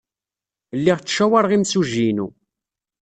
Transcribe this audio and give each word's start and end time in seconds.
Lliɣ 0.77 0.97
ttcawaṛeɣ 0.99 1.51
imsujji-inu. 1.53 2.27